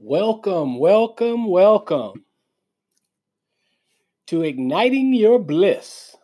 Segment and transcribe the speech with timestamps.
[0.00, 2.24] Welcome, welcome, welcome
[4.28, 6.14] to Igniting Your Bliss.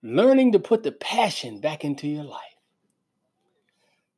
[0.00, 2.38] Learning to put the passion back into your life.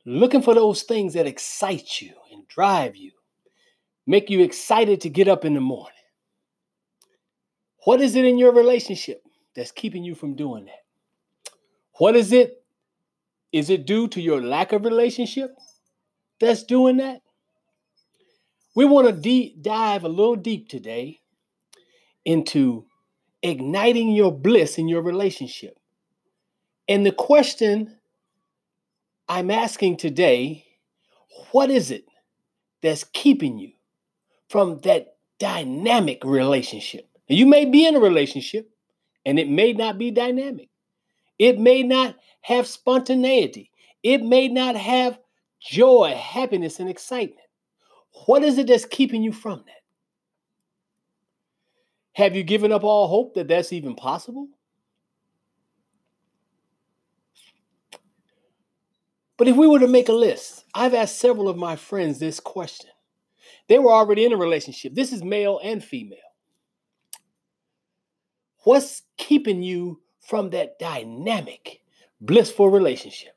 [0.05, 3.13] Looking for those things that excite you and drive you,
[4.07, 5.95] make you excited to get up in the morning.
[7.85, 9.25] What is it in your relationship
[9.57, 10.85] that's keeping you from doing that?
[11.95, 12.63] What is it?
[13.51, 15.57] Is it due to your lack of relationship
[16.39, 17.23] that's doing that?
[18.75, 21.21] We want to deep dive a little deep today
[22.25, 22.87] into
[23.43, 25.79] igniting your bliss in your relationship.
[26.89, 27.99] And the question
[29.29, 30.67] I'm asking today
[31.53, 32.05] what is it
[32.83, 33.73] that's keeping you
[34.49, 37.09] from that dynamic relationship?
[37.29, 38.71] You may be in a relationship
[39.25, 40.69] and it may not be dynamic,
[41.39, 43.71] it may not have spontaneity,
[44.03, 45.19] it may not have
[45.61, 47.42] joy, happiness, and excitement.
[48.27, 49.83] What is it that's keeping you from that?
[52.15, 54.49] Have you given up all hope that that's even possible?
[59.39, 62.39] But if we were to make a list, I've asked several of my friends this
[62.39, 62.91] question.
[63.69, 64.95] They were already in a relationship.
[64.95, 66.19] This is male and female.
[68.65, 71.81] What's keeping you from that dynamic,
[72.21, 73.35] blissful relationship?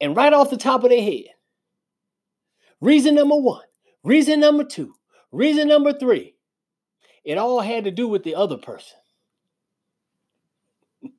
[0.00, 1.26] And right off the top of their head,
[2.80, 3.64] reason number one,
[4.02, 4.94] reason number two,
[5.32, 6.34] reason number three,
[7.24, 8.96] it all had to do with the other person.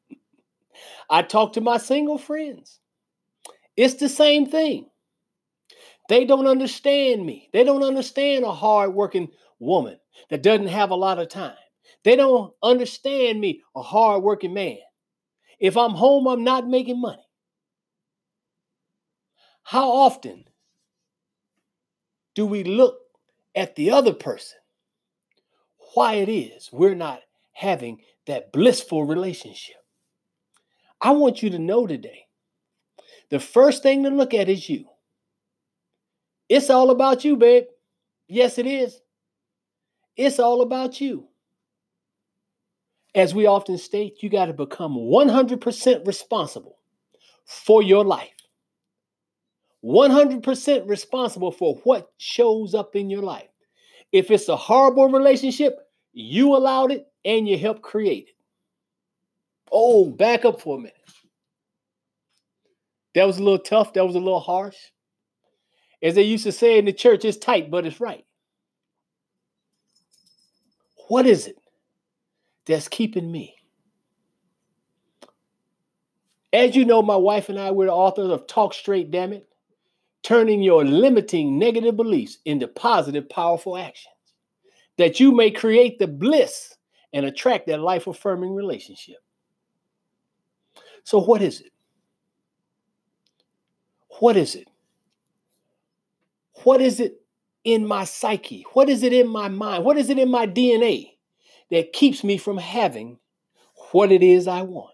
[1.10, 2.80] I talk to my single friends.
[3.78, 4.88] It's the same thing.
[6.10, 7.50] They don't understand me.
[7.54, 9.98] They don't understand a hardworking woman
[10.30, 11.56] that doesn't have a lot of time.
[12.04, 14.80] They don't understand me, a hardworking man.
[15.60, 17.24] If I'm home, I'm not making money.
[19.64, 20.46] How often
[22.42, 22.98] do we look
[23.54, 24.58] at the other person
[25.94, 27.20] why it is we're not
[27.52, 29.76] having that blissful relationship.
[31.00, 32.26] I want you to know today
[33.30, 34.86] the first thing to look at is you.
[36.50, 37.66] It's all about you, babe.
[38.28, 39.00] Yes, it is.
[40.18, 41.28] It's all about you.
[43.14, 46.80] As we often state, you got to become 100% responsible
[47.46, 48.41] for your life.
[49.84, 53.50] 100% responsible for what shows up in your life.
[54.12, 55.78] If it's a horrible relationship,
[56.14, 58.36] you allowed it and you helped create it.
[59.72, 60.96] Oh, back up for a minute.
[63.16, 63.94] That was a little tough.
[63.94, 64.78] That was a little harsh.
[66.04, 68.26] As they used to say in the church, it's tight, but it's right.
[71.08, 71.58] What is it
[72.66, 73.56] that's keeping me?
[76.54, 79.48] As you know, my wife and I, we're the authors of Talk Straight, Damn It,
[80.24, 84.16] turning your limiting negative beliefs into positive, powerful actions
[84.98, 86.76] that you may create the bliss
[87.14, 89.18] and attract that life affirming relationship.
[91.04, 91.72] So, what is it?
[94.20, 94.68] What is it?
[96.64, 97.22] What is it
[97.64, 98.66] in my psyche?
[98.74, 99.84] What is it in my mind?
[99.84, 101.14] What is it in my DNA
[101.72, 103.18] that keeps me from having
[103.92, 104.94] what it is I want?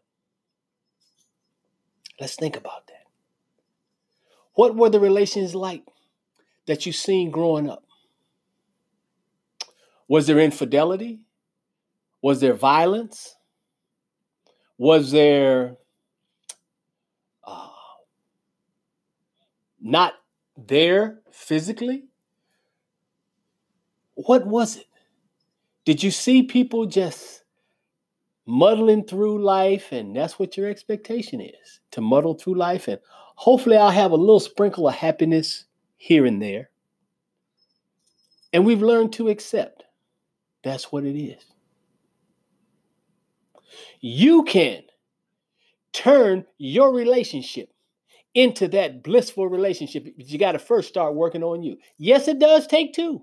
[2.19, 3.06] Let's think about that.
[4.57, 5.83] What were the relations like
[6.65, 7.83] that you seen growing up?
[10.07, 11.19] Was there infidelity?
[12.23, 13.35] Was there violence?
[14.79, 15.75] Was there
[17.43, 17.69] uh,
[19.79, 20.13] not
[20.57, 22.05] there physically?
[24.15, 24.87] What was it?
[25.85, 27.43] Did you see people just
[28.47, 32.99] muddling through life and that's what your expectation is to muddle through life and
[33.37, 35.65] hopefully I'll have a little sprinkle of happiness
[35.95, 36.69] here and there.
[38.51, 39.83] And we've learned to accept
[40.63, 41.43] that's what it is.
[44.01, 44.83] You can
[45.93, 47.69] turn your relationship
[48.33, 51.77] into that blissful relationship, but you got to first start working on you.
[51.97, 53.21] Yes, it does take two.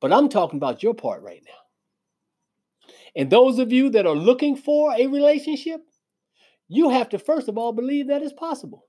[0.00, 2.90] But I'm talking about your part right now.
[3.16, 5.82] And those of you that are looking for a relationship,
[6.68, 8.86] you have to first of all believe that it's possible.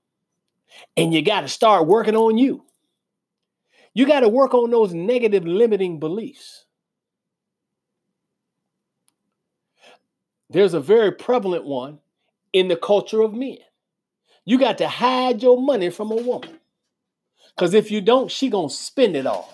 [0.96, 2.64] And you got to start working on you.
[3.94, 6.66] You got to work on those negative limiting beliefs.
[10.50, 12.00] There's a very prevalent one
[12.52, 13.58] in the culture of men.
[14.44, 16.58] You got to hide your money from a woman.
[17.54, 19.52] Because if you don't, she going to spend it all.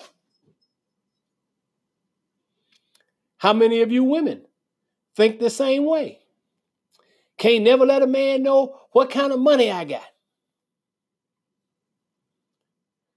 [3.39, 4.43] How many of you women
[5.17, 6.22] think the same way?
[7.43, 10.07] Can't never let a man know what kind of money I got.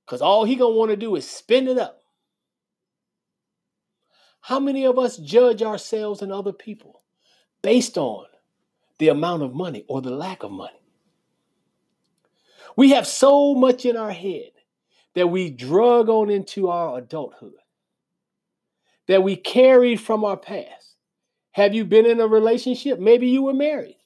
[0.03, 2.01] Because all he gonna want to do is spend it up.
[4.41, 7.03] How many of us judge ourselves and other people
[7.61, 8.25] based on
[8.97, 10.81] the amount of money or the lack of money?
[12.75, 14.53] We have so much in our head
[15.13, 17.61] that we drug on into our adulthood,
[19.07, 20.95] that we carried from our past.
[21.51, 22.99] Have you been in a relationship?
[22.99, 23.99] Maybe you were married.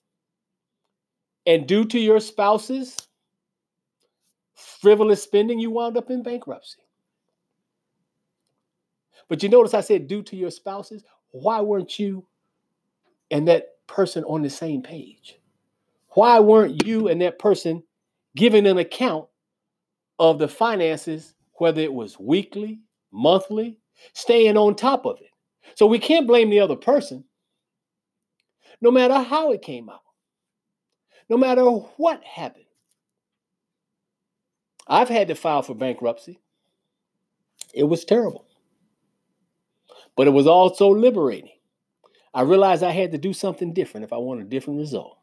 [1.50, 2.96] And due to your spouse's
[4.54, 6.78] frivolous spending, you wound up in bankruptcy.
[9.28, 11.04] But you notice I said due to your spouses.
[11.32, 12.28] Why weren't you
[13.32, 15.40] and that person on the same page?
[16.10, 17.82] Why weren't you and that person
[18.36, 19.26] giving an account
[20.20, 22.80] of the finances, whether it was weekly,
[23.12, 23.80] monthly,
[24.14, 25.32] staying on top of it?
[25.74, 27.24] So we can't blame the other person,
[28.82, 30.02] no matter how it came out,
[31.30, 32.66] no matter what happened.
[34.88, 36.40] I've had to file for bankruptcy.
[37.74, 38.46] It was terrible
[40.20, 41.54] but it was also liberating.
[42.34, 45.18] I realized I had to do something different if I want a different result.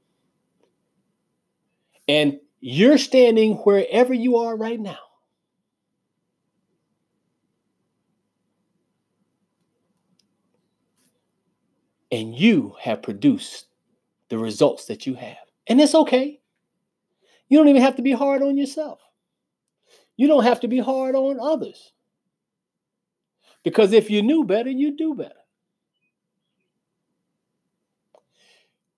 [2.09, 4.97] And you're standing wherever you are right now.
[12.11, 13.67] And you have produced
[14.31, 15.46] the results that you have.
[15.67, 16.41] And it's okay.
[17.49, 19.01] You don't even have to be hard on yourself.
[20.17, 21.93] You don't have to be hard on others.
[23.63, 25.35] Because if you knew better, you'd do better.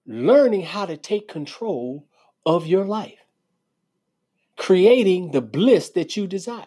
[0.06, 2.06] Learning how to take control
[2.46, 3.18] of your life,
[4.56, 6.64] creating the bliss that you desire.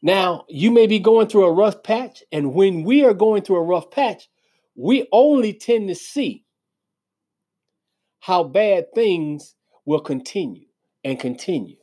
[0.00, 3.56] Now, you may be going through a rough patch, and when we are going through
[3.56, 4.30] a rough patch,
[4.74, 6.45] we only tend to see
[8.20, 9.54] how bad things
[9.84, 10.66] will continue
[11.04, 11.76] and continue.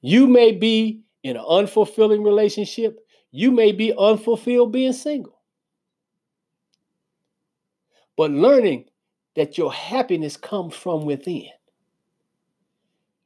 [0.00, 2.98] You may be in an unfulfilling relationship,
[3.30, 5.40] you may be unfulfilled being single.
[8.16, 8.86] But learning
[9.36, 11.50] that your happiness comes from within.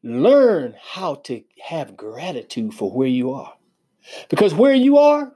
[0.02, 3.54] Learn how to have gratitude for where you are.
[4.28, 5.32] Because where you are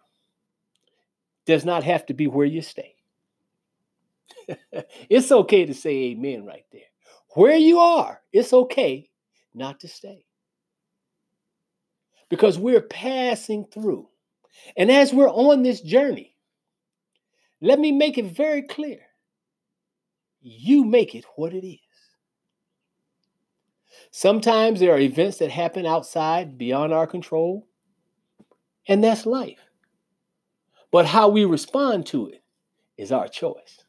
[1.47, 2.95] does not have to be where you stay.
[5.10, 6.82] it's okay to say amen right there.
[7.34, 9.08] Where you are, it's okay
[9.54, 10.25] not to stay
[12.28, 14.08] because we're passing through.
[14.76, 16.34] And as we're on this journey,
[17.60, 19.00] let me make it very clear
[20.40, 21.81] you make it what it is.
[24.12, 27.66] Sometimes there are events that happen outside, beyond our control,
[28.88, 29.58] and that's life.
[30.92, 32.42] But how we respond to it
[32.96, 33.84] is our choice.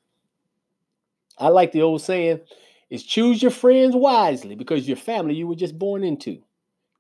[1.38, 2.42] I like the old saying
[2.90, 6.42] is choose your friends wisely because your family you were just born into.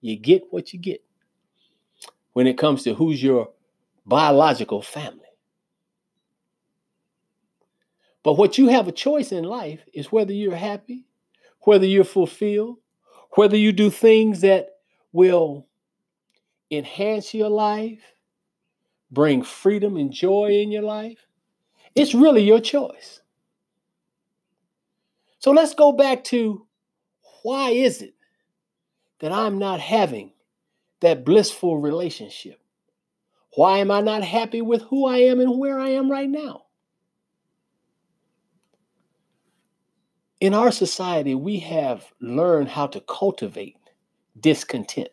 [0.01, 1.03] You get what you get
[2.33, 3.49] when it comes to who's your
[4.05, 5.21] biological family.
[8.23, 11.05] But what you have a choice in life is whether you're happy,
[11.61, 12.77] whether you're fulfilled,
[13.31, 14.69] whether you do things that
[15.13, 15.65] will
[16.69, 18.01] enhance your life,
[19.11, 21.25] bring freedom and joy in your life.
[21.95, 23.21] It's really your choice.
[25.39, 26.65] So let's go back to
[27.43, 28.15] why is it
[29.19, 30.31] that I'm not having
[31.01, 32.59] that blissful relationship?
[33.55, 36.63] Why am I not happy with who I am and where I am right now?
[40.39, 43.77] In our society, we have learned how to cultivate
[44.39, 45.09] discontent.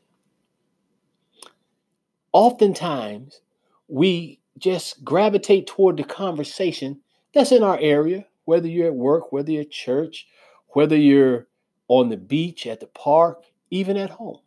[2.33, 3.41] Oftentimes,
[3.89, 7.01] we just gravitate toward the conversation
[7.33, 10.27] that's in our area, whether you're at work, whether you're at church,
[10.69, 11.47] whether you're
[11.89, 14.41] on the beach, at the park, even at home.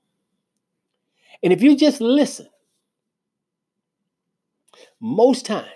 [1.43, 2.47] And if you just listen,
[4.99, 5.67] most times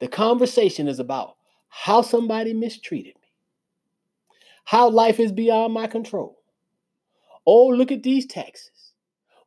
[0.00, 1.36] the conversation is about
[1.68, 3.28] how somebody mistreated me,
[4.64, 6.38] how life is beyond my control.
[7.46, 8.92] Oh, look at these taxes.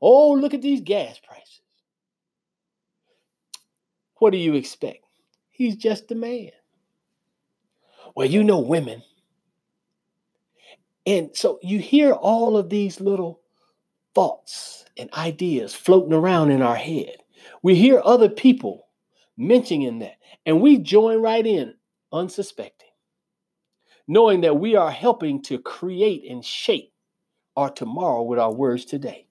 [0.01, 1.61] Oh, look at these gas prices.
[4.15, 5.05] What do you expect?
[5.51, 6.51] He's just a man.
[8.15, 9.03] Well, you know women.
[11.05, 13.41] And so you hear all of these little
[14.15, 17.17] thoughts and ideas floating around in our head.
[17.61, 18.87] We hear other people
[19.37, 21.73] mentioning that, and we join right in,
[22.11, 22.89] unsuspecting,
[24.07, 26.93] knowing that we are helping to create and shape
[27.55, 29.27] our tomorrow with our words today.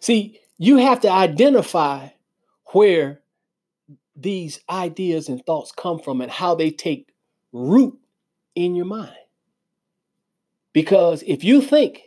[0.00, 2.08] See, you have to identify
[2.72, 3.20] where
[4.16, 7.12] these ideas and thoughts come from and how they take
[7.52, 7.98] root
[8.54, 9.12] in your mind.
[10.72, 12.00] Because if you think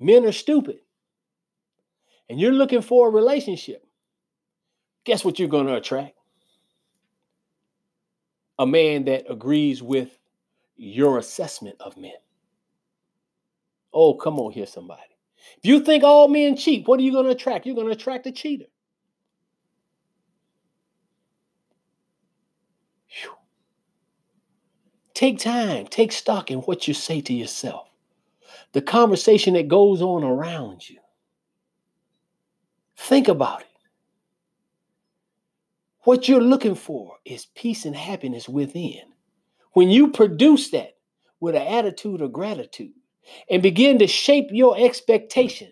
[0.00, 0.78] men are stupid,
[2.28, 3.84] and you're looking for a relationship,
[5.04, 6.16] guess what you're going to attract?
[8.58, 10.18] A man that agrees with
[10.76, 12.12] your assessment of men.
[13.92, 15.02] Oh, come on here, somebody.
[15.58, 17.66] If you think all men cheat, what are you going to attract?
[17.66, 18.66] You're going to attract a cheater.
[25.22, 27.86] Take time, take stock in what you say to yourself,
[28.72, 30.98] the conversation that goes on around you.
[32.96, 33.68] Think about it.
[36.00, 39.02] What you're looking for is peace and happiness within.
[39.74, 40.96] When you produce that
[41.38, 42.94] with an attitude of gratitude,
[43.48, 45.70] and begin to shape your expectation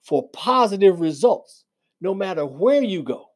[0.00, 1.64] for positive results
[2.00, 3.26] no matter where you go.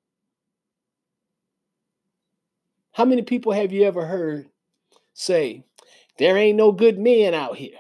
[2.92, 4.46] How many people have you ever heard
[5.12, 5.64] say,
[6.18, 7.78] there ain't no good men out here?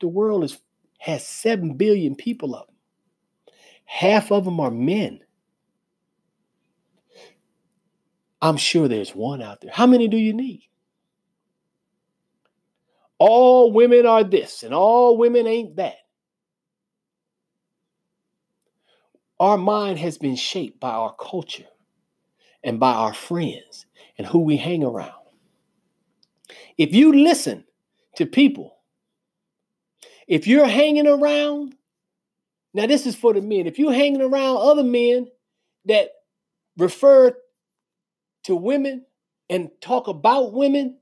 [0.00, 0.58] The world is,
[0.98, 2.66] has 7 billion people them.
[3.84, 5.20] Half of them are men.
[8.42, 9.70] I'm sure there's one out there.
[9.72, 10.66] How many do you need?
[13.18, 15.96] all women are this and all women ain't that.
[19.38, 21.66] Our mind has been shaped by our culture
[22.64, 25.12] and by our friends and who we hang around.
[26.78, 27.64] If you listen
[28.16, 28.76] to people,
[30.26, 31.74] if you're hanging around,
[32.74, 35.28] now this is for the men, if you're hanging around other men
[35.86, 36.10] that
[36.76, 37.34] refer
[38.44, 39.06] to women
[39.48, 40.98] and talk about women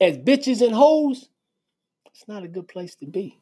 [0.00, 1.28] as bitches and hoes,
[2.06, 3.38] it's not a good place to be.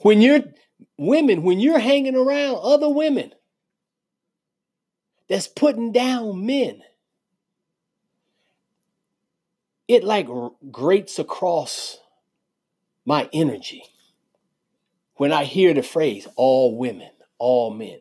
[0.00, 0.42] When you're
[0.98, 3.32] women, when you're hanging around other women
[5.28, 6.82] that's putting down men,
[9.88, 10.28] it like
[10.70, 11.98] grates across
[13.04, 13.84] my energy
[15.16, 18.00] when I hear the phrase all women, all men.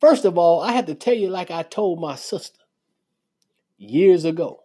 [0.00, 2.58] First of all, I have to tell you, like I told my sister
[3.78, 4.64] years ago,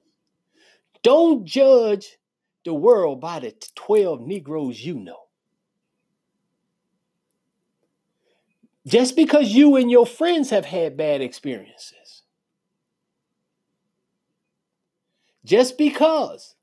[1.04, 2.18] don't judge
[2.66, 5.28] the world by the 12 Negroes you know.
[8.86, 12.07] Just because you and your friends have had bad experiences.
[15.48, 16.56] Just because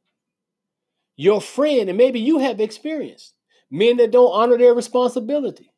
[1.16, 3.32] your friend, and maybe you have experienced
[3.70, 5.72] men that don't honor their responsibility.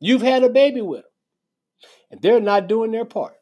[0.00, 1.10] You've had a baby with them,
[2.10, 3.36] and they're not doing their part.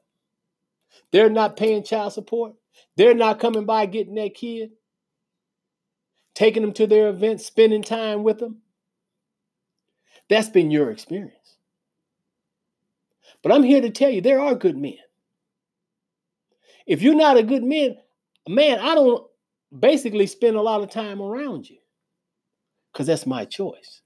[1.12, 2.56] They're not paying child support.
[2.96, 4.72] They're not coming by getting that kid,
[6.34, 8.58] taking them to their events, spending time with them.
[10.28, 11.56] That's been your experience.
[13.42, 14.98] But I'm here to tell you there are good men.
[16.86, 17.96] If you're not a good man,
[18.48, 19.26] man, I don't
[19.76, 21.78] basically spend a lot of time around you
[22.92, 24.02] because that's my choice.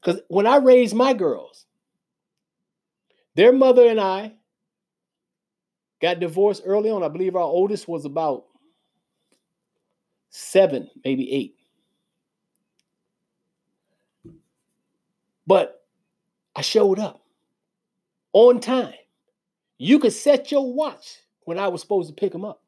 [0.00, 1.66] Because when I raised my girls,
[3.34, 4.34] their mother and I
[6.00, 7.02] Got divorced early on.
[7.02, 8.46] I believe our oldest was about
[10.30, 11.56] seven, maybe eight.
[15.46, 15.84] But
[16.56, 17.22] I showed up
[18.32, 18.94] on time.
[19.76, 21.18] You could set your watch
[21.50, 22.62] when I was supposed to pick them up.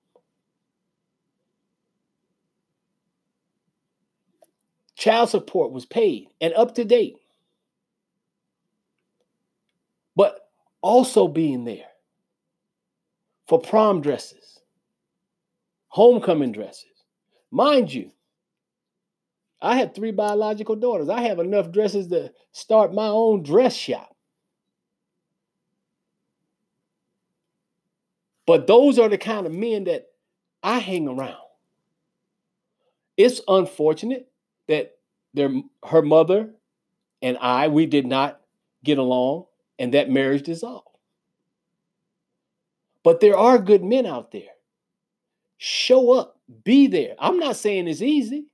[4.97, 7.19] Child support was paid and up to date.
[10.17, 10.49] But
[10.81, 11.87] also being there
[13.47, 14.59] for prom dresses,
[15.87, 17.05] homecoming dresses.
[17.53, 18.11] Mind you,
[19.61, 21.09] I had three biological daughters.
[21.09, 24.12] I have enough dresses to start my own dress shop.
[28.53, 30.09] But those are the kind of men that
[30.63, 31.41] I hang around.
[33.17, 34.29] It's unfortunate
[34.69, 34.95] that
[35.33, 35.51] their,
[35.87, 36.51] her mother
[37.23, 38.43] and I, we did not
[38.85, 39.47] get along
[39.79, 40.87] and that marriage dissolved.
[43.03, 44.53] But there are good men out there.
[45.57, 47.15] Show up, be there.
[47.19, 48.49] I'm not saying it's easy,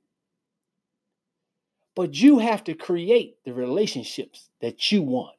[1.96, 5.34] but you have to create the relationships that you want.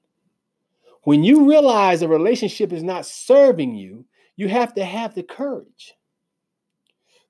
[1.03, 4.03] When you realize a relationship is not serving you,
[4.39, 5.95] you have to have the courage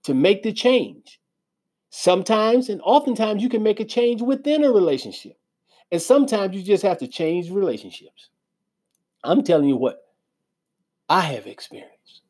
[0.04, 1.20] to make the change.
[1.90, 5.36] Sometimes and oftentimes you can make a change within a relationship.
[5.92, 8.30] And sometimes you just have to change relationships.
[9.24, 10.04] I'm telling you what,
[11.10, 12.22] I have experienced.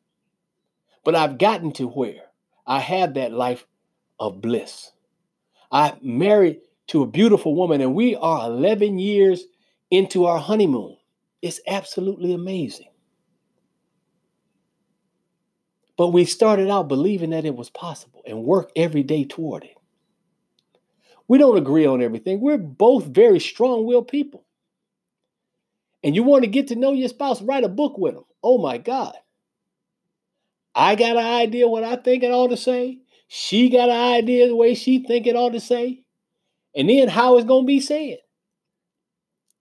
[1.04, 2.30] But I've gotten to where
[2.66, 3.66] I have that life
[4.18, 4.92] of bliss.
[5.70, 9.44] I married to a beautiful woman, and we are 11 years
[9.90, 10.96] into our honeymoon.
[11.42, 12.89] It's absolutely amazing.
[16.00, 19.76] But we started out believing that it was possible and worked every day toward it.
[21.28, 22.40] We don't agree on everything.
[22.40, 24.46] We're both very strong willed people.
[26.02, 28.24] And you want to get to know your spouse, write a book with them.
[28.42, 29.12] Oh my God.
[30.74, 33.00] I got an idea what I think it ought to say.
[33.28, 36.04] She got an idea the way she think it ought to say.
[36.74, 38.20] And then how it's going to be said.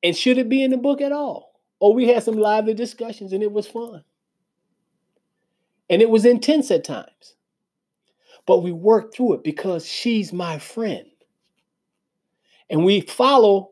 [0.02, 1.52] And should it be in the book at all?
[1.82, 4.06] Or we had some lively discussions and it was fun.
[5.90, 7.36] And it was intense at times.
[8.46, 11.06] But we worked through it because she's my friend.
[12.70, 13.72] And we follow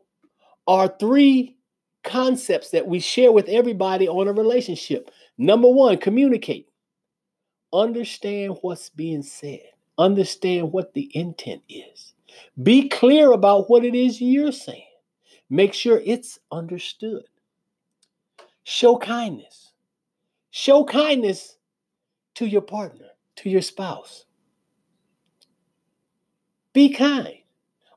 [0.66, 1.56] our three
[2.04, 5.10] concepts that we share with everybody on a relationship.
[5.36, 6.68] Number one, communicate.
[7.72, 9.60] Understand what's being said,
[9.98, 12.14] understand what the intent is.
[12.62, 14.84] Be clear about what it is you're saying.
[15.50, 17.24] Make sure it's understood.
[18.64, 19.72] Show kindness.
[20.50, 21.57] Show kindness
[22.38, 24.24] to your partner, to your spouse.
[26.72, 27.34] Be kind.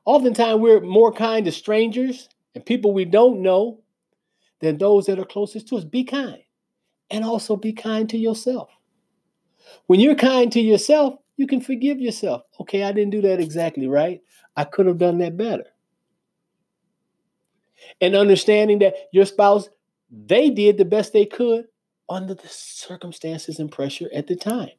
[0.04, 3.78] Oftentimes, we're more kind to strangers and people we don't know
[4.58, 5.84] than those that are closest to us.
[5.84, 6.42] Be kind.
[7.08, 8.70] And also be kind to yourself.
[9.86, 12.42] When you're kind to yourself, you can forgive yourself.
[12.62, 14.20] Okay, I didn't do that exactly right.
[14.56, 15.66] I could have done that better.
[18.00, 19.68] And understanding that your spouse,
[20.10, 21.66] they did the best they could
[22.08, 24.70] under the circumstances and pressure at the time.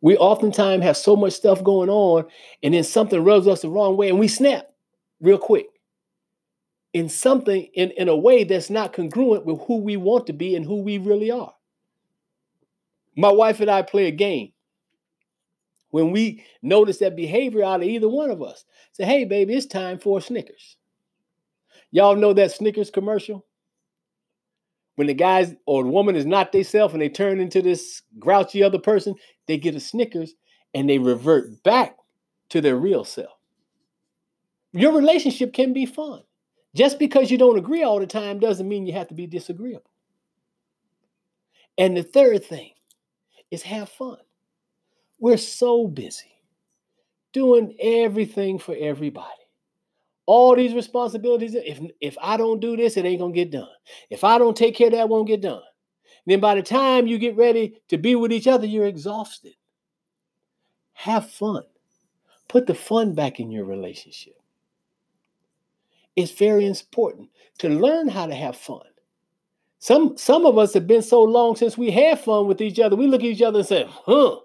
[0.00, 2.26] We oftentimes have so much stuff going on,
[2.62, 4.68] and then something rubs us the wrong way, and we snap
[5.20, 5.66] real quick
[6.92, 10.54] in something in, in a way that's not congruent with who we want to be
[10.54, 11.54] and who we really are.
[13.16, 14.52] My wife and I play a game.
[15.90, 19.66] When we notice that behavior out of either one of us, say, hey, baby, it's
[19.66, 20.76] time for Snickers.
[21.90, 23.46] Y'all know that Snickers commercial?
[24.96, 28.62] When the guys or the woman is not themselves and they turn into this grouchy
[28.62, 29.14] other person,
[29.46, 30.34] they get a Snickers
[30.72, 31.96] and they revert back
[32.50, 33.32] to their real self.
[34.72, 36.22] Your relationship can be fun.
[36.74, 39.90] Just because you don't agree all the time doesn't mean you have to be disagreeable.
[41.78, 42.72] And the third thing
[43.50, 44.18] is have fun.
[45.18, 46.40] We're so busy
[47.32, 49.28] doing everything for everybody
[50.26, 51.54] all these responsibilities.
[51.54, 53.68] If if I don't do this, it ain't gonna get done.
[54.10, 55.62] If I don't take care of that, won't get done.
[56.26, 59.54] And then by the time you get ready to be with each other, you're exhausted.
[60.94, 61.64] Have fun.
[62.48, 64.34] Put the fun back in your relationship.
[66.16, 68.82] It's very important to learn how to have fun.
[69.80, 72.96] Some some of us have been so long since we had fun with each other.
[72.96, 74.40] We look at each other and say, "Huh,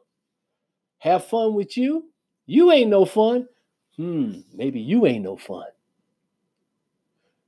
[0.97, 2.09] have fun with you?
[2.45, 3.47] You ain't no fun
[3.99, 5.67] hmm, maybe you ain't no fun.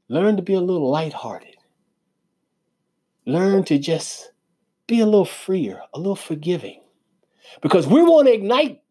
[0.10, 1.56] Learn to be a little lighthearted.
[3.26, 4.34] Learn to just
[4.86, 6.82] be a little freer, a little forgiving.
[7.62, 8.82] Because we want to ignite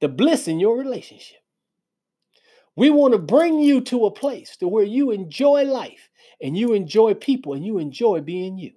[0.00, 1.40] the bliss in your relationship.
[2.74, 6.08] We want to bring you to a place to where you enjoy life
[6.40, 8.72] and you enjoy people and you enjoy being you.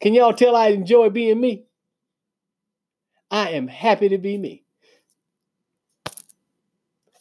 [0.00, 1.64] Can y'all tell I enjoy being me?
[3.32, 4.62] I am happy to be me.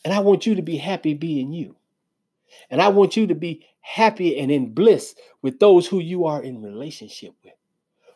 [0.03, 1.75] And I want you to be happy being you.
[2.69, 6.41] And I want you to be happy and in bliss with those who you are
[6.41, 7.53] in relationship with.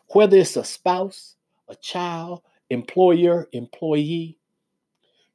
[0.08, 1.36] Whether it's a spouse,
[1.68, 4.38] a child, employer, employee,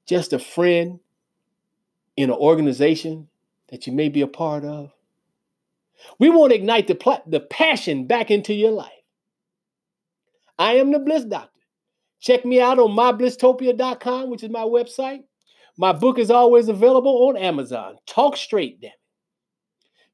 [0.05, 0.99] just a friend
[2.17, 3.29] in an organization
[3.69, 4.91] that you may be a part of.
[6.17, 8.91] We want to ignite the, pl- the passion back into your life.
[10.57, 11.49] I am the Bliss Doctor.
[12.19, 15.23] Check me out on myblistopia.com, which is my website.
[15.79, 17.95] My book is always available on Amazon.
[18.05, 18.95] Talk straight, damn it.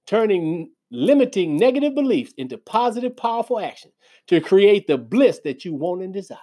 [0.06, 3.92] Turning limiting negative beliefs into positive, powerful action
[4.28, 6.38] to create the bliss that you want and desire.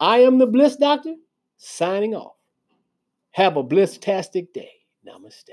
[0.00, 1.14] I am the Bliss Doctor,
[1.56, 2.34] signing off.
[3.30, 4.70] Have a bliss-tastic day.
[5.08, 5.48] Namaste.